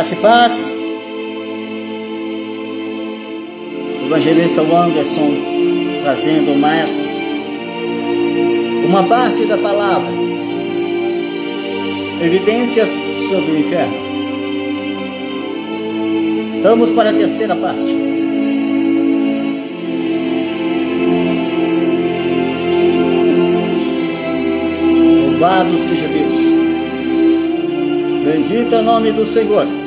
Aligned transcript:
Graça 0.00 0.14
e 0.14 0.16
paz. 0.16 0.76
Evangelista 4.06 4.62
Anderson 4.62 5.30
trazendo 6.02 6.58
mais 6.58 7.06
uma 8.88 9.02
parte 9.02 9.44
da 9.44 9.58
palavra. 9.58 10.08
Evidências 12.22 12.96
sobre 13.28 13.52
o 13.52 13.58
inferno. 13.58 13.92
Estamos 16.48 16.88
para 16.88 17.10
a 17.10 17.12
terceira 17.12 17.54
parte. 17.54 17.94
Louvado 25.26 25.76
seja 25.76 26.08
Deus. 26.08 26.54
Bendito 28.24 28.74
é 28.74 28.78
o 28.78 28.82
nome 28.82 29.12
do 29.12 29.26
Senhor. 29.26 29.79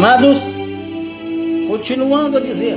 Amados, 0.00 0.50
continuando 1.68 2.38
a 2.38 2.40
dizer, 2.40 2.74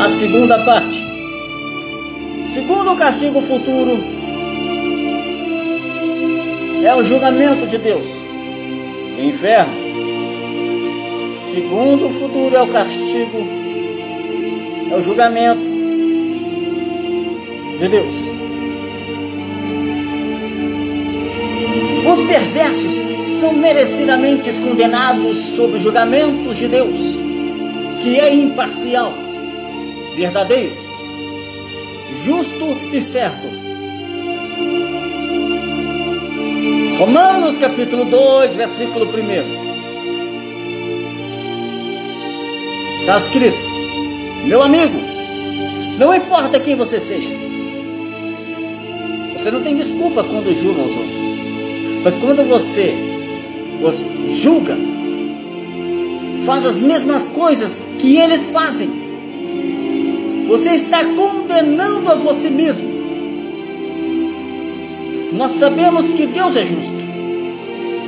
a 0.00 0.08
segunda 0.08 0.56
parte. 0.60 1.04
Segundo 2.54 2.92
o 2.92 2.96
castigo 2.96 3.40
futuro, 3.40 3.98
é 6.84 6.94
o 6.94 7.02
julgamento 7.02 7.66
de 7.66 7.76
Deus, 7.76 8.22
o 9.18 9.22
inferno. 9.24 9.74
Segundo 11.34 12.06
o 12.06 12.10
futuro 12.10 12.54
é 12.54 12.62
o 12.62 12.68
castigo, 12.68 13.38
é 14.92 14.94
o 14.94 15.02
julgamento 15.02 15.68
de 17.80 17.88
Deus. 17.88 18.35
Os 22.16 22.22
perversos 22.22 23.02
são 23.20 23.52
merecidamente 23.52 24.50
condenados 24.58 25.36
sob 25.54 25.78
julgamentos 25.78 26.56
de 26.56 26.66
Deus, 26.66 26.98
que 28.00 28.18
é 28.18 28.32
imparcial, 28.32 29.12
verdadeiro, 30.16 30.72
justo 32.24 32.74
e 32.90 33.02
certo. 33.02 33.46
Romanos 36.98 37.56
capítulo 37.56 38.06
2, 38.06 38.56
versículo 38.56 39.04
1. 39.04 39.10
Está 42.98 43.18
escrito: 43.18 43.58
Meu 44.46 44.62
amigo, 44.62 44.98
não 45.98 46.14
importa 46.14 46.58
quem 46.60 46.76
você 46.76 46.98
seja, 46.98 47.28
você 49.34 49.50
não 49.50 49.60
tem 49.60 49.76
desculpa 49.76 50.24
quando 50.24 50.58
julga 50.58 50.80
os 50.80 50.96
outros. 50.96 51.35
Mas 52.06 52.14
quando 52.14 52.48
você 52.48 52.94
os 53.82 54.04
julga, 54.40 54.78
faz 56.44 56.64
as 56.64 56.80
mesmas 56.80 57.26
coisas 57.26 57.82
que 57.98 58.16
eles 58.16 58.46
fazem, 58.46 58.88
você 60.46 60.70
está 60.70 61.04
condenando 61.04 62.08
a 62.08 62.14
você 62.14 62.48
mesmo. 62.48 62.88
Nós 65.32 65.50
sabemos 65.50 66.08
que 66.10 66.28
Deus 66.28 66.54
é 66.54 66.62
justo 66.62 66.94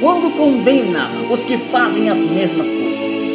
quando 0.00 0.32
condena 0.36 1.10
os 1.28 1.41
que 1.41 1.59
fazem 1.59 2.09
as 2.09 2.25
mesmas 2.25 2.70
coisas. 2.70 3.32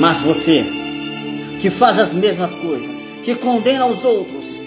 Mas 0.00 0.20
você, 0.22 0.64
que 1.60 1.70
faz 1.70 2.00
as 2.00 2.12
mesmas 2.12 2.56
coisas, 2.56 3.06
que 3.22 3.36
condena 3.36 3.86
os 3.86 4.04
outros, 4.04 4.66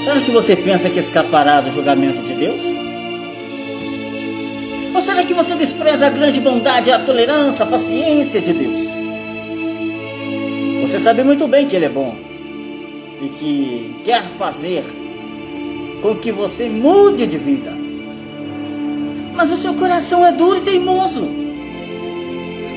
será 0.00 0.20
que 0.20 0.30
você 0.30 0.56
pensa 0.56 0.88
que 0.88 0.98
escapará 0.98 1.60
do 1.60 1.70
julgamento 1.70 2.22
de 2.22 2.34
Deus? 2.34 2.74
Ou 4.94 5.00
será 5.00 5.22
que 5.24 5.34
você 5.34 5.54
despreza 5.54 6.06
a 6.06 6.10
grande 6.10 6.40
bondade, 6.40 6.90
a 6.90 6.98
tolerância, 6.98 7.64
a 7.64 7.68
paciência 7.68 8.40
de 8.40 8.52
Deus? 8.52 8.94
Você 10.80 10.98
sabe 10.98 11.22
muito 11.22 11.46
bem 11.46 11.66
que 11.66 11.76
Ele 11.76 11.84
é 11.84 11.88
bom 11.88 12.16
e 13.22 13.28
que 13.28 13.96
quer 14.02 14.22
fazer 14.38 14.82
com 16.00 16.16
que 16.16 16.32
você 16.32 16.68
mude 16.68 17.26
de 17.26 17.36
vida. 17.36 17.70
Mas 19.34 19.52
o 19.52 19.56
seu 19.56 19.74
coração 19.74 20.24
é 20.24 20.32
duro 20.32 20.58
e 20.58 20.62
teimoso. 20.62 21.28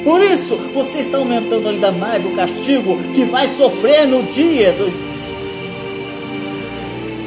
Por 0.04 0.22
isso, 0.22 0.58
você 0.74 1.00
está 1.00 1.18
aumentando 1.18 1.70
ainda 1.70 1.92
mais 1.92 2.26
o 2.26 2.32
castigo 2.32 2.98
que 3.16 3.24
vai 3.24 3.48
sofrer 3.48 4.06
no 4.06 4.24
dia 4.24 4.74
do... 4.74 5.13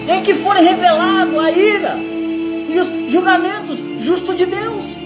em 0.09 0.23
que 0.23 0.35
for 0.35 0.55
revelado 0.55 1.39
a 1.41 1.51
ira 1.51 1.97
e 2.69 2.79
os 2.79 3.11
julgamentos 3.11 3.83
justos 3.99 4.37
de 4.37 4.47
Deus. 4.47 5.01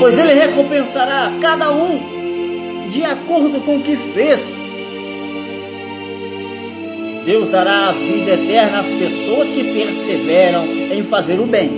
Pois 0.00 0.18
Ele 0.18 0.34
recompensará 0.34 1.32
cada 1.40 1.70
um 1.72 2.88
de 2.90 3.04
acordo 3.04 3.60
com 3.60 3.76
o 3.76 3.82
que 3.82 3.96
fez. 3.96 4.60
Deus 7.24 7.48
dará 7.48 7.88
a 7.88 7.92
vida 7.92 8.32
eterna 8.32 8.80
às 8.80 8.90
pessoas 8.90 9.50
que 9.50 9.64
perseveram 9.72 10.64
em 10.66 11.02
fazer 11.02 11.40
o 11.40 11.46
bem 11.46 11.70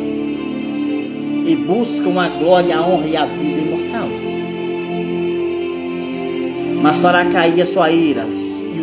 e 1.46 1.54
buscam 1.54 2.20
a 2.20 2.28
glória, 2.28 2.76
a 2.76 2.82
honra 2.84 3.06
e 3.06 3.16
a 3.16 3.24
vida 3.26 3.60
imortal. 3.60 4.08
Mas 6.82 6.98
fará 6.98 7.24
cair 7.26 7.60
a 7.60 7.66
sua 7.66 7.92
ira 7.92 8.26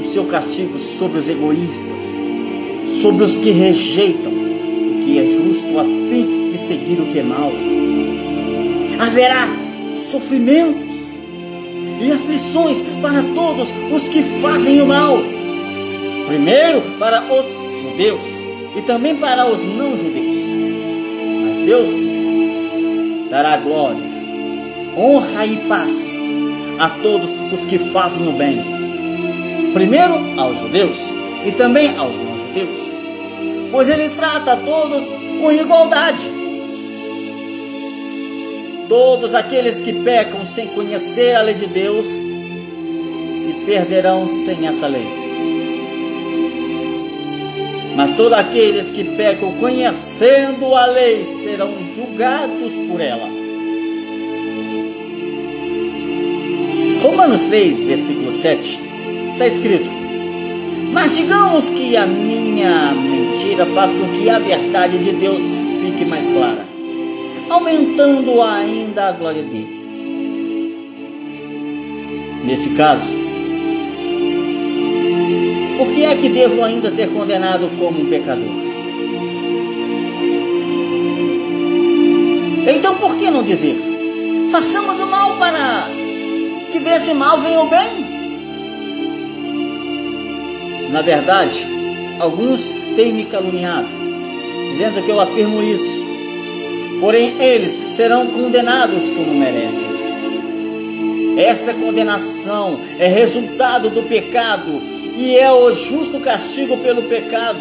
o 0.03 0.05
seu 0.05 0.25
castigo 0.25 0.77
sobre 0.77 1.17
os 1.17 1.29
egoístas, 1.29 2.01
sobre 3.01 3.23
os 3.23 3.35
que 3.37 3.51
rejeitam 3.51 4.31
o 4.31 4.99
que 5.03 5.17
é 5.17 5.25
justo 5.25 5.79
a 5.79 5.83
fim 5.83 6.49
de 6.49 6.57
seguir 6.57 6.99
o 6.99 7.05
que 7.05 7.19
é 7.19 7.23
mal. 7.23 7.51
Haverá 8.99 9.47
sofrimentos 9.91 11.17
e 12.01 12.11
aflições 12.11 12.83
para 13.01 13.23
todos 13.33 13.73
os 13.91 14.09
que 14.09 14.21
fazem 14.41 14.81
o 14.81 14.85
mal. 14.85 15.17
Primeiro 16.27 16.81
para 16.99 17.23
os 17.33 17.45
judeus 17.81 18.43
e 18.75 18.81
também 18.81 19.15
para 19.15 19.45
os 19.45 19.63
não 19.63 19.97
judeus. 19.97 20.35
Mas 21.45 21.57
Deus 21.59 21.89
dará 23.29 23.57
glória, 23.57 24.03
honra 24.97 25.45
e 25.45 25.57
paz 25.67 26.17
a 26.77 26.89
todos 26.89 27.31
os 27.51 27.65
que 27.65 27.77
fazem 27.77 28.27
o 28.27 28.33
bem. 28.33 28.82
Primeiro 29.73 30.39
aos 30.39 30.59
judeus 30.59 31.15
e 31.45 31.51
também 31.51 31.97
aos 31.97 32.19
não 32.19 32.37
judeus, 32.37 32.99
pois 33.71 33.89
ele 33.89 34.09
trata 34.09 34.53
a 34.53 34.57
todos 34.57 35.03
com 35.41 35.51
igualdade. 35.51 36.29
Todos 38.87 39.33
aqueles 39.33 39.81
que 39.81 39.91
pecam 39.91 40.45
sem 40.45 40.67
conhecer 40.67 41.35
a 41.35 41.41
lei 41.41 41.55
de 41.55 41.65
Deus 41.65 42.05
se 42.05 43.53
perderão 43.65 44.27
sem 44.27 44.67
essa 44.67 44.85
lei. 44.85 45.07
Mas 47.95 48.11
todos 48.11 48.33
aqueles 48.33 48.91
que 48.91 49.03
pecam 49.03 49.53
conhecendo 49.53 50.75
a 50.75 50.85
lei 50.85 51.25
serão 51.25 51.73
julgados 51.95 52.73
por 52.87 53.01
ela. 53.01 53.27
Romanos 57.01 57.41
3, 57.45 57.83
versículo 57.83 58.31
7, 58.31 58.92
está 59.33 59.47
escrito: 59.47 59.91
Mas 60.91 61.15
digamos 61.15 61.69
que 61.69 61.97
a 61.97 62.05
minha 62.05 62.91
mentira 62.93 63.65
faça 63.65 63.97
com 63.97 64.07
que 64.09 64.29
a 64.29 64.39
verdade 64.39 64.97
de 64.97 65.11
Deus 65.11 65.41
fique 65.81 66.05
mais 66.05 66.25
clara 66.27 66.73
aumentando 67.49 68.41
ainda 68.41 69.09
a 69.09 69.11
glória 69.11 69.43
dele. 69.43 69.83
Nesse 72.43 72.71
caso, 72.71 73.13
por 75.77 75.91
que 75.91 76.03
é 76.03 76.15
que 76.15 76.29
devo 76.29 76.63
ainda 76.63 76.89
ser 76.89 77.09
condenado 77.09 77.69
como 77.77 78.01
um 78.01 78.09
pecador? 78.09 78.49
Então 82.67 82.95
por 82.95 83.15
que 83.17 83.29
não 83.29 83.43
dizer? 83.43 83.77
Façamos 84.51 84.99
o 84.99 85.07
mal 85.07 85.37
para 85.37 85.87
que 86.71 86.79
desse 86.79 87.13
mal 87.13 87.41
venha 87.41 87.61
o 87.61 87.69
bem? 87.69 88.02
Na 90.93 91.01
verdade, 91.01 91.67
alguns 92.21 92.73
têm 92.95 93.11
me 93.11 93.25
caluniado, 93.25 93.87
dizendo 94.69 95.03
que 95.03 95.11
eu 95.11 95.19
afirmo 95.19 95.61
isso 95.61 96.03
porém 97.03 97.35
eles 97.37 97.77
serão 97.93 98.27
condenados 98.27 99.11
como 99.11 99.33
merecem. 99.33 99.89
Essa 101.37 101.73
condenação 101.73 102.79
é 102.97 103.07
resultado 103.07 103.89
do 103.89 104.03
pecado 104.03 104.81
e 105.17 105.37
é 105.37 105.51
o 105.51 105.69
justo 105.73 106.21
castigo 106.21 106.77
pelo 106.77 107.01
pecado. 107.03 107.59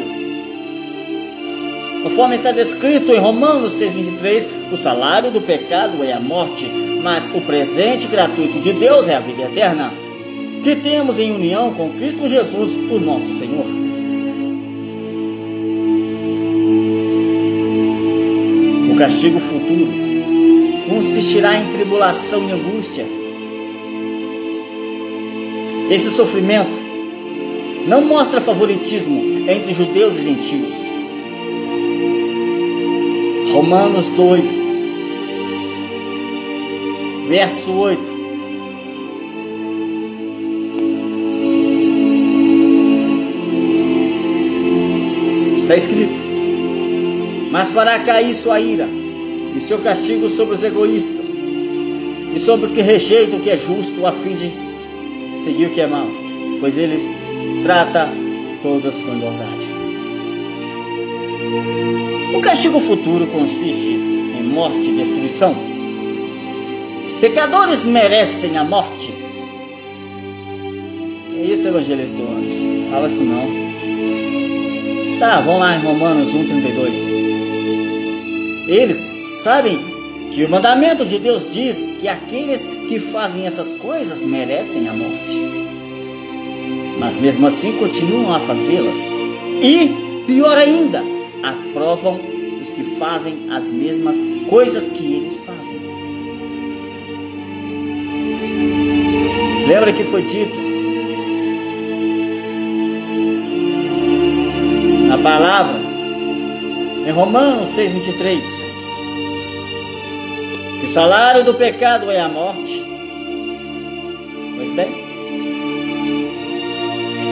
Conforme 2.04 2.36
está 2.36 2.52
descrito 2.52 3.12
em 3.12 3.18
Romanos 3.18 3.72
6,23, 3.74 4.46
o 4.70 4.76
salário 4.76 5.32
do 5.32 5.40
pecado 5.40 6.04
é 6.04 6.12
a 6.12 6.20
morte, 6.20 6.66
mas 7.02 7.28
o 7.34 7.40
presente 7.40 8.06
gratuito 8.06 8.60
de 8.60 8.72
Deus 8.72 9.08
é 9.08 9.16
a 9.16 9.20
vida 9.20 9.42
eterna, 9.42 9.92
que 10.62 10.76
temos 10.76 11.18
em 11.18 11.32
união 11.32 11.74
com 11.74 11.90
Cristo 11.90 12.28
Jesus, 12.28 12.76
o 12.76 13.00
nosso 13.00 13.34
Senhor. 13.34 13.66
O 18.92 18.94
castigo 18.94 19.40
futuro 19.40 19.88
consistirá 20.88 21.56
em 21.56 21.72
tribulação 21.72 22.48
e 22.48 22.52
angústia. 22.52 23.04
Esse 25.90 26.10
sofrimento 26.10 26.78
não 27.88 28.02
mostra 28.02 28.40
favoritismo 28.40 29.20
entre 29.50 29.74
judeus 29.74 30.16
e 30.18 30.22
gentios. 30.22 30.92
Romanos 33.52 34.08
2, 34.08 34.70
verso 37.28 37.72
8. 37.72 38.21
Está 45.62 45.76
escrito: 45.76 46.12
Mas 47.52 47.70
fará 47.70 48.00
cair 48.00 48.34
sua 48.34 48.60
ira 48.60 48.88
e 49.56 49.60
seu 49.60 49.78
castigo 49.78 50.28
sobre 50.28 50.56
os 50.56 50.62
egoístas 50.62 51.44
e 52.34 52.38
sobre 52.38 52.66
os 52.66 52.72
que 52.72 52.82
rejeitam 52.82 53.38
o 53.38 53.42
que 53.42 53.50
é 53.50 53.56
justo, 53.56 54.04
a 54.04 54.12
fim 54.12 54.34
de 54.34 55.40
seguir 55.40 55.66
o 55.66 55.70
que 55.70 55.80
é 55.80 55.86
mal, 55.86 56.06
pois 56.60 56.76
eles 56.76 57.12
trata 57.62 58.08
todas 58.62 59.00
com 59.02 59.16
igualdade. 59.16 59.68
O 62.36 62.40
castigo 62.40 62.80
futuro 62.80 63.28
consiste 63.28 63.92
em 63.92 64.42
morte 64.42 64.90
e 64.90 64.96
destruição. 64.96 65.54
Pecadores 67.20 67.86
merecem 67.86 68.56
a 68.56 68.64
morte. 68.64 69.12
Que 71.30 71.52
isso, 71.52 71.68
evangelista 71.68 72.20
anjo? 72.20 72.90
Fala 72.90 73.06
assim 73.06 73.24
não. 73.24 73.61
Tá, 75.22 75.40
vamos 75.40 75.60
lá 75.60 75.76
em 75.76 75.80
Romanos 75.80 76.34
1,32. 76.34 78.66
Eles 78.66 78.98
sabem 79.42 79.78
que 80.32 80.44
o 80.44 80.50
mandamento 80.50 81.06
de 81.06 81.20
Deus 81.20 81.52
diz 81.52 81.92
que 82.00 82.08
aqueles 82.08 82.64
que 82.88 82.98
fazem 82.98 83.46
essas 83.46 83.72
coisas 83.72 84.24
merecem 84.24 84.88
a 84.88 84.92
morte 84.92 85.62
mas 86.98 87.18
mesmo 87.18 87.46
assim 87.48 87.72
continuam 87.78 88.32
a 88.32 88.38
fazê-las. 88.38 89.10
E, 89.60 89.90
pior 90.24 90.56
ainda, 90.56 91.02
aprovam 91.42 92.20
os 92.60 92.72
que 92.72 92.84
fazem 92.96 93.48
as 93.50 93.72
mesmas 93.72 94.22
coisas 94.48 94.88
que 94.88 95.14
eles 95.14 95.36
fazem. 95.38 95.80
Lembra 99.66 99.92
que 99.92 100.04
foi 100.04 100.22
dito 100.22 100.61
em 107.06 107.10
Romanos 107.10 107.70
6,23 107.70 108.72
que 110.80 110.86
o 110.86 110.90
salário 110.90 111.44
do 111.44 111.54
pecado 111.54 112.10
é 112.10 112.20
a 112.20 112.28
morte. 112.28 112.82
Pois 114.56 114.70
bem, 114.70 114.92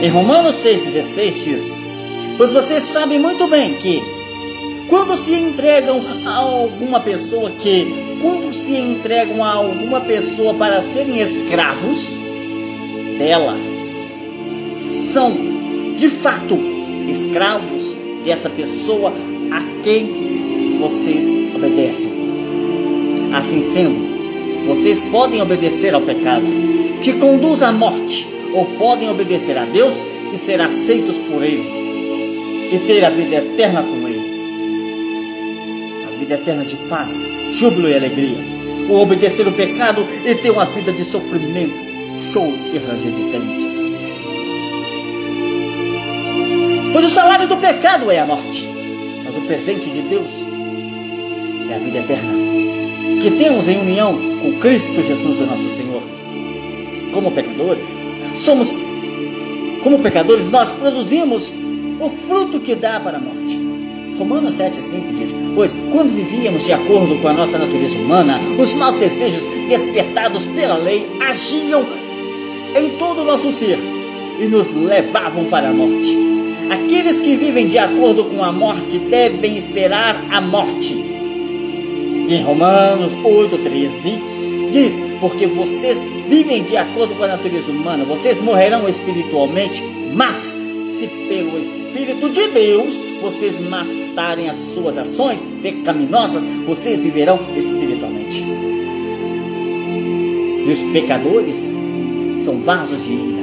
em 0.01 0.07
Romanos 0.07 0.55
6,16 0.55 1.43
diz: 1.43 1.77
Pois 2.37 2.51
vocês 2.53 2.83
sabem 2.83 3.19
muito 3.19 3.47
bem 3.47 3.73
que, 3.73 4.01
quando 4.89 5.17
se 5.17 5.33
entregam 5.33 6.01
a 6.25 6.35
alguma 6.35 7.01
pessoa 7.01 7.51
que, 7.51 7.87
quando 8.21 8.53
se 8.53 8.73
entregam 8.73 9.43
a 9.43 9.53
alguma 9.55 9.99
pessoa 9.99 10.53
para 10.53 10.81
serem 10.81 11.19
escravos 11.19 12.19
dela, 13.17 13.57
são 14.77 15.33
de 15.97 16.07
fato 16.07 16.57
escravos 17.09 17.95
dessa 18.23 18.49
pessoa 18.49 19.11
a 19.51 19.61
quem 19.83 20.77
vocês 20.79 21.27
obedecem. 21.55 22.11
Assim 23.33 23.61
sendo, 23.61 24.67
vocês 24.67 25.01
podem 25.01 25.41
obedecer 25.41 25.93
ao 25.93 26.01
pecado, 26.01 26.45
que 27.01 27.13
conduz 27.13 27.61
à 27.61 27.71
morte, 27.71 28.27
ou 28.53 28.65
podem 28.77 29.09
obedecer 29.09 29.57
a 29.57 29.65
Deus 29.65 30.03
e 30.33 30.37
ser 30.37 30.61
aceitos 30.61 31.17
por 31.17 31.43
Ele 31.43 31.81
e 32.71 32.79
ter 32.79 33.03
a 33.03 33.09
vida 33.09 33.35
eterna 33.35 33.83
com 33.83 34.07
Ele. 34.07 34.31
A 36.07 36.19
vida 36.19 36.35
eterna 36.35 36.63
de 36.63 36.75
paz, 36.87 37.21
júbilo 37.53 37.89
e 37.89 37.95
alegria. 37.95 38.37
Ou 38.89 39.01
obedecer 39.01 39.47
o 39.47 39.51
pecado 39.51 40.05
e 40.25 40.35
ter 40.35 40.51
uma 40.51 40.65
vida 40.65 40.91
de 40.91 41.03
sofrimento, 41.03 41.73
show 42.31 42.47
e 42.73 42.77
ranger 42.77 43.11
de 43.11 43.23
dentes. 43.31 43.91
Pois 46.93 47.05
o 47.05 47.09
salário 47.09 47.47
do 47.47 47.57
pecado 47.57 48.09
é 48.09 48.19
a 48.19 48.25
morte, 48.25 48.50
mas 49.31 49.37
o 49.37 49.47
presente 49.47 49.89
de 49.89 50.01
Deus 50.01 50.29
é 51.69 51.75
a 51.75 51.79
vida 51.79 51.99
eterna, 51.99 52.33
que 53.21 53.31
temos 53.31 53.69
em 53.69 53.79
união 53.79 54.13
com 54.41 54.59
Cristo 54.59 55.01
Jesus, 55.01 55.39
o 55.39 55.45
nosso 55.45 55.69
Senhor. 55.69 56.01
Como 57.13 57.31
pecadores, 57.31 57.97
somos, 58.35 58.73
como 59.83 59.99
pecadores, 59.99 60.49
nós 60.49 60.73
produzimos 60.73 61.53
o 61.99 62.09
fruto 62.09 62.59
que 62.59 62.75
dá 62.75 62.99
para 62.99 63.17
a 63.17 63.21
morte. 63.21 63.57
Romanos 64.17 64.55
7,5 64.55 65.13
diz: 65.13 65.35
Pois 65.55 65.73
quando 65.91 66.13
vivíamos 66.13 66.65
de 66.65 66.73
acordo 66.73 67.15
com 67.21 67.27
a 67.29 67.33
nossa 67.33 67.57
natureza 67.57 67.97
humana, 67.97 68.37
os 68.59 68.73
maus 68.73 68.95
desejos 68.95 69.45
despertados 69.69 70.45
pela 70.45 70.75
lei 70.75 71.07
agiam 71.21 71.85
em 72.75 72.97
todo 72.97 73.21
o 73.21 73.25
nosso 73.25 73.51
ser 73.51 73.79
e 74.41 74.45
nos 74.45 74.71
levavam 74.71 75.45
para 75.45 75.69
a 75.69 75.73
morte. 75.73 76.30
Aqueles 76.71 77.19
que 77.19 77.35
vivem 77.35 77.67
de 77.67 77.77
acordo 77.77 78.23
com 78.23 78.41
a 78.41 78.49
morte 78.49 78.97
devem 78.97 79.57
esperar 79.57 80.23
a 80.31 80.39
morte. 80.39 80.93
Em 80.93 82.41
Romanos 82.43 83.11
8,13 83.11 84.71
diz: 84.71 85.03
Porque 85.19 85.47
vocês 85.47 86.01
vivem 86.29 86.63
de 86.63 86.77
acordo 86.77 87.13
com 87.15 87.25
a 87.25 87.27
natureza 87.27 87.69
humana, 87.69 88.05
vocês 88.05 88.39
morrerão 88.39 88.87
espiritualmente, 88.87 89.83
mas 90.13 90.57
se 90.85 91.07
pelo 91.07 91.59
Espírito 91.59 92.29
de 92.29 92.47
Deus 92.47 93.03
vocês 93.21 93.59
matarem 93.59 94.47
as 94.47 94.55
suas 94.55 94.97
ações 94.97 95.45
pecaminosas, 95.61 96.45
vocês 96.65 97.03
viverão 97.03 97.37
espiritualmente. 97.53 98.45
E 100.65 100.71
os 100.71 100.81
pecadores 100.93 101.69
são 102.37 102.61
vasos 102.61 103.03
de 103.03 103.11
ira, 103.11 103.40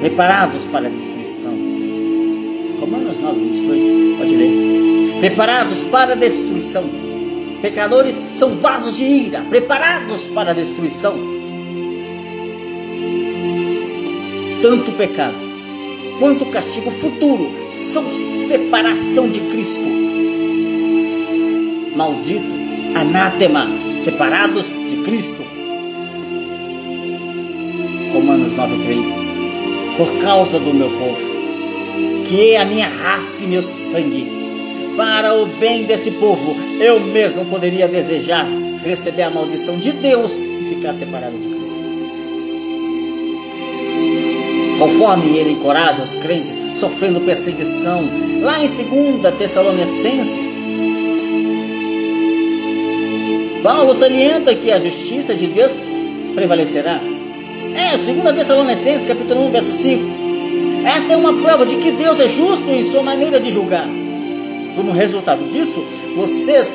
preparados 0.00 0.66
para 0.66 0.86
a 0.86 0.90
destruição. 0.90 1.52
Romanos 2.80 3.18
9, 3.18 3.40
22, 3.40 4.18
pode 4.18 4.36
ler. 4.36 5.20
Preparados 5.20 5.82
para 5.84 6.12
a 6.12 6.16
destruição 6.16 6.84
Pecadores 7.60 8.20
são 8.34 8.56
vasos 8.56 8.96
de 8.96 9.04
ira, 9.04 9.40
preparados 9.48 10.24
para 10.28 10.50
a 10.50 10.54
destruição. 10.54 11.16
Tanto 14.62 14.92
pecado 14.92 15.34
quanto 16.18 16.46
castigo 16.46 16.90
futuro 16.90 17.50
são 17.70 18.08
separação 18.10 19.28
de 19.28 19.40
Cristo. 19.40 19.84
Maldito, 21.96 22.54
anátema, 22.94 23.68
separados 23.96 24.66
de 24.66 25.02
Cristo. 25.02 25.42
Romanos 28.12 28.54
9,3 28.54 29.35
Por 29.96 30.18
causa 30.18 30.58
do 30.58 30.74
meu 30.74 30.90
povo, 30.90 32.24
que 32.26 32.52
é 32.52 32.58
a 32.58 32.64
minha 32.64 32.88
raça 32.88 33.44
e 33.44 33.46
meu 33.46 33.62
sangue, 33.62 34.26
para 34.96 35.34
o 35.34 35.46
bem 35.46 35.84
desse 35.84 36.10
povo, 36.12 36.56
eu 36.80 37.00
mesmo 37.00 37.44
poderia 37.46 37.86
desejar 37.88 38.46
receber 38.84 39.22
a 39.22 39.30
maldição 39.30 39.78
de 39.78 39.92
Deus 39.92 40.36
e 40.36 40.74
ficar 40.74 40.92
separado 40.92 41.36
de 41.36 41.48
Cristo. 41.48 41.76
Conforme 44.78 45.38
ele 45.38 45.52
encoraja 45.52 46.02
os 46.02 46.14
crentes 46.14 46.60
sofrendo 46.74 47.20
perseguição, 47.22 48.08
lá 48.42 48.58
em 48.58 48.68
2 48.68 49.34
Tessalonicenses, 49.38 50.60
Paulo 53.62 53.94
salienta 53.94 54.54
que 54.54 54.70
a 54.70 54.78
justiça 54.78 55.34
de 55.34 55.46
Deus 55.48 55.74
prevalecerá. 56.34 57.00
É, 57.76 57.90
2 57.90 58.34
Tessalonicenses, 58.34 59.06
capítulo 59.06 59.46
1, 59.46 59.50
verso 59.50 59.72
5. 59.72 60.02
Esta 60.86 61.12
é 61.12 61.16
uma 61.16 61.34
prova 61.34 61.66
de 61.66 61.76
que 61.76 61.90
Deus 61.90 62.18
é 62.20 62.26
justo 62.26 62.70
em 62.70 62.82
sua 62.82 63.02
maneira 63.02 63.38
de 63.38 63.50
julgar. 63.50 63.86
Como 64.74 64.92
resultado 64.92 65.44
disso, 65.50 65.84
vocês 66.14 66.74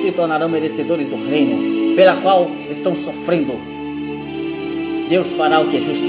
se 0.00 0.12
tornarão 0.12 0.48
merecedores 0.48 1.08
do 1.08 1.16
reino, 1.16 1.94
pela 1.96 2.16
qual 2.16 2.50
estão 2.70 2.94
sofrendo 2.94 3.76
Deus 5.08 5.32
fará 5.32 5.60
o 5.60 5.68
que 5.68 5.76
é 5.76 5.80
justo. 5.80 6.06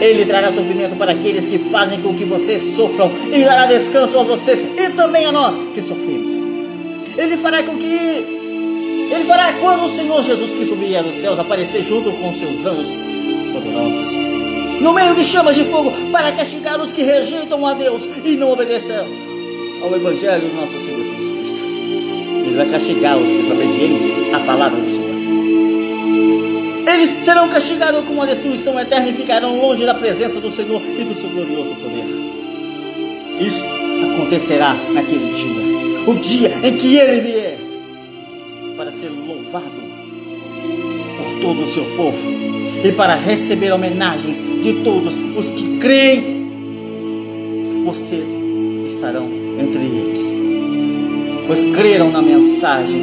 Ele 0.00 0.24
trará 0.24 0.52
sofrimento 0.52 0.96
para 0.96 1.12
aqueles 1.12 1.48
que 1.48 1.58
fazem 1.58 2.00
com 2.00 2.14
que 2.14 2.24
vocês 2.24 2.62
sofram 2.62 3.10
e 3.32 3.44
dará 3.44 3.66
descanso 3.66 4.18
a 4.18 4.22
vocês 4.22 4.60
e 4.60 4.90
também 4.90 5.26
a 5.26 5.32
nós 5.32 5.58
que 5.74 5.80
sofremos. 5.80 6.42
Ele 7.16 7.36
fará 7.38 7.62
com 7.62 7.76
que 7.76 7.86
ele 7.86 9.24
fará 9.24 9.52
quando 9.54 9.84
o 9.84 9.88
Senhor 9.88 10.22
Jesus 10.22 10.52
Cristo 10.52 10.74
vier 10.74 11.02
dos 11.02 11.14
céus 11.14 11.38
aparecer 11.38 11.82
junto 11.82 12.10
com 12.12 12.32
seus 12.32 12.66
anjos 12.66 12.94
poderosos, 13.86 14.16
no 14.80 14.92
meio 14.92 15.14
de 15.14 15.24
chamas 15.24 15.54
de 15.54 15.64
fogo, 15.64 15.92
para 16.12 16.32
castigar 16.32 16.80
os 16.80 16.92
que 16.92 17.02
rejeitam 17.02 17.64
a 17.66 17.74
Deus 17.74 18.08
e 18.24 18.36
não 18.36 18.50
obedecem 18.50 18.96
ao 19.82 19.94
Evangelho 19.94 20.48
do 20.48 20.56
nosso 20.56 20.78
Senhor 20.80 21.02
Jesus 21.02 21.30
Cristo. 21.30 21.64
Ele 22.44 22.56
vai 22.56 22.68
castigar 22.68 23.16
os 23.16 23.28
desobedientes 23.28 24.34
à 24.34 24.40
palavra 24.40 24.80
do 24.80 24.88
Senhor. 24.88 25.16
Eles 26.86 27.24
serão 27.24 27.48
castigados 27.48 28.04
com 28.04 28.14
uma 28.14 28.26
destruição 28.26 28.78
eterna 28.78 29.08
e 29.08 29.12
ficarão 29.12 29.60
longe 29.60 29.84
da 29.84 29.94
presença 29.94 30.40
do 30.40 30.50
Senhor 30.50 30.80
e 30.80 31.04
do 31.04 31.14
seu 31.14 31.28
glorioso 31.30 31.74
poder. 31.74 32.04
Isso 33.40 33.64
acontecerá 34.14 34.74
naquele 34.92 35.32
dia, 35.32 36.06
o 36.06 36.14
dia 36.14 36.52
em 36.62 36.76
que 36.76 36.96
ele 36.96 37.20
vier 37.20 37.58
para 38.76 38.90
ser 38.90 39.10
louvado 39.10 39.85
todo 41.40 41.62
o 41.62 41.66
seu 41.66 41.84
povo 41.96 42.26
e 42.84 42.92
para 42.92 43.14
receber 43.14 43.72
homenagens 43.72 44.40
de 44.62 44.74
todos 44.82 45.16
os 45.36 45.50
que 45.50 45.78
creem. 45.78 46.36
Vocês 47.84 48.36
estarão 48.86 49.28
entre 49.60 49.82
eles, 49.82 50.32
pois 51.46 51.60
creram 51.74 52.10
na 52.10 52.20
mensagem 52.20 53.00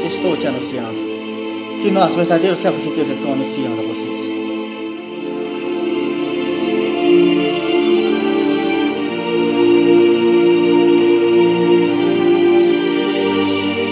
que 0.00 0.06
estou 0.08 0.36
te 0.36 0.46
anunciando 0.46 1.14
que 1.84 1.90
nós, 1.90 2.14
verdadeiros 2.14 2.60
servos 2.60 2.82
de 2.82 2.92
Deus, 2.92 3.10
estão 3.10 3.34
anunciando 3.34 3.78
a 3.78 3.84
vocês. 3.84 4.30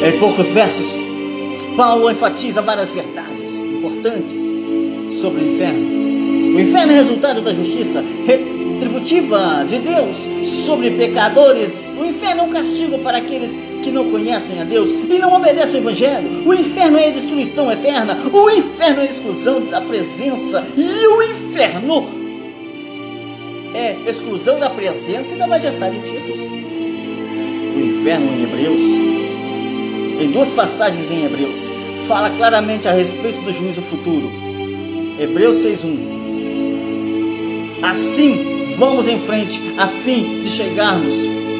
Em 0.03 0.19
poucos 0.19 0.49
versos, 0.49 1.12
Paulo 1.77 2.11
enfatiza 2.11 2.63
várias 2.63 2.91
verdades 2.91 3.61
importantes 3.61 4.43
sobre 5.21 5.45
o 5.45 5.55
inferno. 5.55 6.03
O 6.55 6.61
inferno 6.61 6.93
é 6.93 6.97
resultado 6.97 7.41
da 7.41 7.53
justiça 7.53 8.05
retributiva 8.27 9.65
de 9.67 9.79
Deus 9.79 10.29
sobre 10.45 10.91
pecadores. 10.91 11.97
O 11.99 12.05
inferno 12.05 12.43
é 12.43 12.45
um 12.45 12.51
castigo 12.51 12.99
para 12.99 13.19
aqueles 13.19 13.57
que 13.83 13.91
não 13.91 14.11
conhecem 14.11 14.61
a 14.61 14.65
Deus 14.65 14.91
e 14.91 15.19
não 15.19 15.33
obedecem 15.35 15.77
o 15.77 15.83
Evangelho. 15.83 16.47
O 16.47 16.53
inferno 16.53 16.99
é 16.99 17.09
a 17.09 17.11
destruição 17.13 17.73
eterna, 17.73 18.19
o 18.33 18.51
inferno 18.51 19.01
é 19.01 19.03
a 19.03 19.07
exclusão 19.07 19.65
da 19.65 19.81
presença, 19.81 20.65
e 20.77 21.07
o 21.07 21.23
inferno 21.23 22.07
é 23.75 23.97
exclusão 24.07 24.59
da 24.59 24.69
presença 24.69 25.35
e 25.35 25.39
da 25.39 25.47
majestade 25.47 25.99
de 25.99 26.11
Jesus. 26.11 26.51
O 26.51 27.81
inferno 27.81 28.31
em 28.33 28.43
Hebreus, 28.43 29.22
em 30.23 30.31
duas 30.31 30.51
passagens 30.51 31.11
em 31.11 31.25
Hebreus, 31.25 31.69
fala 32.07 32.31
claramente 32.31 32.89
a 32.89 32.93
respeito 32.93 33.41
do 33.41 33.53
juízo 33.53 33.83
futuro. 33.83 34.31
Hebreus 35.19 35.57
6:1. 35.57 35.99
Assim, 37.83 38.77
vamos 38.79 39.09
em 39.09 39.19
frente 39.19 39.61
a 39.79 39.89
fim 39.89 40.43
de 40.43 40.49
chegarmos 40.49 41.15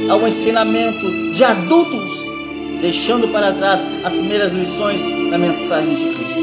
ao 0.09 0.27
ensinamento 0.27 1.33
de 1.33 1.43
adultos, 1.43 2.25
deixando 2.81 3.29
para 3.29 3.53
trás 3.53 3.81
as 4.05 4.13
primeiras 4.13 4.53
lições 4.53 5.03
da 5.31 5.39
mensagem 5.39 5.95
de 5.95 6.07
Cristo. 6.07 6.41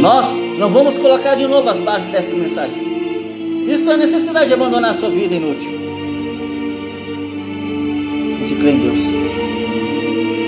Nós 0.00 0.36
não 0.58 0.70
vamos 0.70 0.96
colocar 0.96 1.36
de 1.36 1.46
novo 1.46 1.68
as 1.68 1.78
bases 1.78 2.10
dessa 2.10 2.34
mensagem. 2.36 2.86
Isto 3.68 3.90
é 3.90 3.94
a 3.94 3.96
necessidade 3.96 4.48
de 4.48 4.54
abandonar 4.54 4.90
a 4.90 4.94
sua 4.94 5.10
vida 5.10 5.34
inútil. 5.34 5.85
De 8.46 8.54
crer 8.54 8.74
em 8.74 8.78
Deus. 8.78 9.10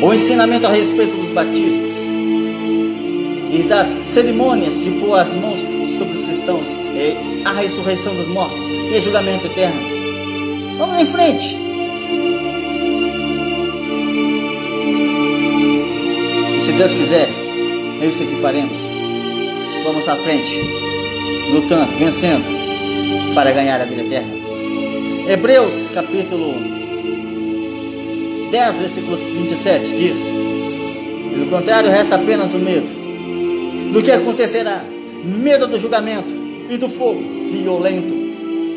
O 0.02 0.14
ensinamento 0.14 0.66
a 0.66 0.70
respeito 0.70 1.16
dos 1.16 1.30
batismos 1.30 1.94
e 3.50 3.62
das 3.62 3.92
cerimônias 4.06 4.80
de 4.82 4.90
pôr 4.90 5.18
as 5.18 5.32
mãos 5.34 5.58
sobre 5.98 6.14
os 6.14 6.22
cristãos 6.22 6.76
é 6.94 7.16
a 7.44 7.52
ressurreição 7.52 8.14
dos 8.14 8.28
mortos 8.28 8.68
e 8.68 8.96
o 8.96 9.00
julgamento 9.00 9.46
eterno. 9.46 9.80
Vamos 10.78 10.98
em 10.98 11.06
frente. 11.06 11.56
E 16.56 16.60
se 16.60 16.72
Deus 16.72 16.94
quiser, 16.94 17.28
é 18.00 18.06
isso 18.06 18.24
que 18.24 18.36
faremos. 18.36 18.78
Vamos 19.82 20.06
à 20.06 20.16
frente, 20.16 20.54
lutando, 21.52 21.90
vencendo, 21.98 22.44
para 23.34 23.50
ganhar 23.50 23.80
a 23.80 23.84
vida 23.84 24.02
eterna. 24.02 24.32
Hebreus 25.28 25.90
capítulo 25.92 26.54
10, 28.50 28.78
versículo 28.78 29.16
27 29.16 29.96
diz: 29.96 30.32
Pelo 31.32 31.46
contrário, 31.50 31.90
resta 31.90 32.16
apenas 32.16 32.54
o 32.54 32.58
medo 32.58 32.88
do 33.92 34.02
que 34.02 34.10
acontecerá, 34.10 34.84
medo 35.24 35.66
do 35.66 35.78
julgamento 35.78 36.34
e 36.70 36.76
do 36.76 36.88
fogo 36.88 37.22
violento 37.50 38.14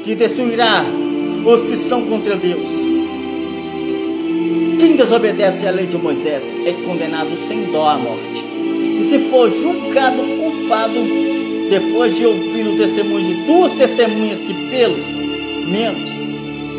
que 0.04 0.16
destruirá 0.16 0.84
os 1.46 1.66
que 1.66 1.76
são 1.76 2.06
contra 2.06 2.36
Deus. 2.36 2.82
Quem 4.80 4.96
desobedece 4.96 5.68
à 5.68 5.72
lei 5.72 5.86
de 5.86 5.98
Moisés 5.98 6.52
é 6.66 6.74
condenado 6.86 7.36
sem 7.38 7.72
dó 7.72 7.88
à 7.88 7.98
morte. 7.98 8.46
E 9.00 9.04
se 9.04 9.20
for 9.30 9.50
julgado 9.50 10.18
culpado, 10.18 10.96
depois 11.70 12.16
de 12.16 12.26
ouvir 12.26 12.68
o 12.68 12.78
testemunho 12.78 13.26
de 13.26 13.46
duas 13.46 13.72
testemunhas 13.74 14.40
que 14.40 14.54
pelo 14.70 14.98
menos, 15.70 16.10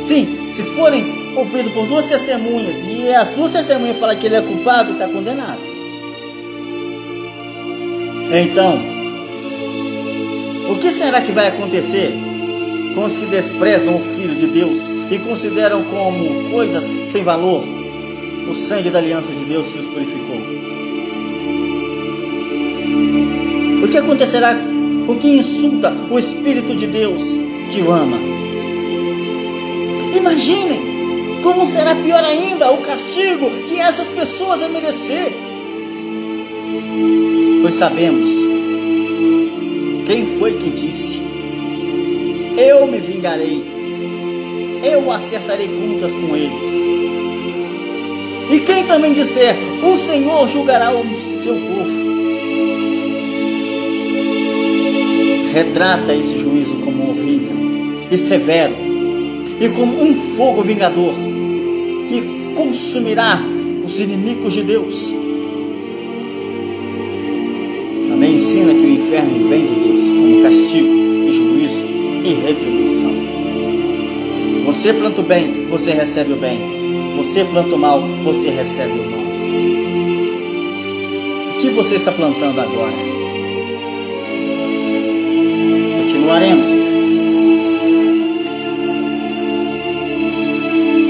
sim, 0.05 0.53
se 0.55 0.63
forem 0.63 1.22
ouvidos 1.37 1.73
por 1.73 1.87
duas 1.87 2.05
testemunhas 2.07 2.85
e 2.85 3.13
as 3.13 3.31
duas 3.31 3.51
testemunhas 3.51 3.99
falam 3.99 4.17
que 4.17 4.27
ele 4.27 4.37
é 4.37 4.43
culpado, 4.43 4.93
está 4.93 5.09
condenado. 5.09 5.61
Então, 8.31 8.79
o 10.71 10.79
que 10.79 10.93
será 10.93 11.21
que 11.21 11.33
vai 11.33 11.49
acontecer 11.49 12.13
com 12.95 13.05
os 13.05 13.17
que 13.17 13.27
desprezam 13.27 13.97
o 13.97 14.01
Filho 14.01 14.35
de 14.35 14.47
Deus 14.47 14.89
e 15.11 15.19
consideram 15.19 15.83
como 15.85 16.51
coisas 16.51 16.87
sem 17.05 17.23
valor 17.23 17.63
o 18.49 18.55
sangue 18.55 18.91
da 18.91 18.99
aliança 18.99 19.31
de 19.33 19.45
Deus 19.45 19.71
que 19.71 19.79
os 19.79 19.87
purificou? 19.87 20.37
O 23.85 23.89
que 23.89 23.99
acontecerá 23.99 24.57
com 25.07 25.19
quem 25.19 25.39
insulta 25.39 25.93
o 26.11 26.19
Espírito 26.19 26.75
de 26.75 26.87
Deus 26.87 27.23
que 27.73 27.83
o 27.83 27.91
ama? 27.91 28.19
Imaginem 30.15 30.92
como 31.43 31.67
será 31.67 31.95
pior 31.97 32.25
ainda 32.25 32.71
o 32.71 32.79
castigo 32.79 33.51
que 33.69 33.79
essas 33.79 34.09
pessoas 34.09 34.61
vão 34.61 34.71
merecer. 34.71 35.33
Pois 37.61 37.75
sabemos 37.75 38.27
quem 40.07 40.39
foi 40.39 40.55
que 40.55 40.71
disse: 40.71 41.21
Eu 42.57 42.87
me 42.87 42.99
vingarei, 42.99 43.63
eu 44.85 45.11
acertarei 45.11 45.69
contas 45.69 46.15
com 46.15 46.37
eles. 46.37 46.71
E 48.51 48.61
quem 48.61 48.85
também 48.85 49.13
disser: 49.13 49.57
O 49.83 49.97
Senhor 49.99 50.49
julgará 50.49 50.93
o 50.93 51.05
seu 51.19 51.55
povo. 51.55 52.13
Retrata 55.53 56.15
esse 56.15 56.39
juízo 56.39 56.77
como 56.77 57.11
horrível 57.11 57.57
e 58.11 58.17
severo, 58.17 58.75
e 59.61 59.69
como 59.69 60.03
um 60.03 60.15
fogo 60.35 60.63
vingador 60.63 61.32
consumirá 62.55 63.41
os 63.85 63.99
inimigos 63.99 64.53
de 64.53 64.63
Deus. 64.63 65.13
Também 68.09 68.35
ensina 68.35 68.75
que 68.75 68.81
o 68.81 68.91
inferno 68.91 69.49
vem 69.49 69.67
de 69.67 69.75
Deus 69.75 70.09
como 70.09 70.43
castigo 70.43 70.89
e 71.29 71.33
juízo 71.33 71.83
e 72.25 72.35
retribuição. 72.35 73.13
Você 74.67 74.93
planta 74.93 75.21
o 75.21 75.25
bem, 75.25 75.67
você 75.69 75.93
recebe 75.93 76.33
o 76.33 76.37
bem. 76.37 76.59
Você 77.17 77.45
planta 77.45 77.75
o 77.75 77.79
mal, 77.79 78.01
você 78.25 78.51
recebe 78.51 78.93
o 78.93 79.11
mal. 79.11 79.21
O 81.51 81.59
que 81.61 81.69
você 81.71 81.97
está 81.97 82.11
plantando 82.13 82.61
agora? 82.61 82.93
Continuaremos 86.01 86.71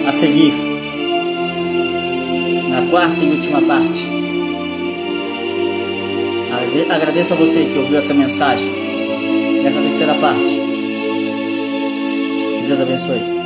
a 0.07 0.13
seguir 0.13 0.72
quarta 2.93 3.25
e 3.25 3.31
última 3.31 3.63
parte 3.63 4.07
Agradeço 6.91 7.33
a 7.33 7.37
você 7.37 7.65
que 7.65 7.79
ouviu 7.79 7.99
essa 7.99 8.15
mensagem, 8.15 8.71
nessa 9.63 9.81
terceira 9.81 10.15
parte. 10.15 10.61
Que 12.61 12.67
Deus 12.67 12.81
abençoe. 12.81 13.42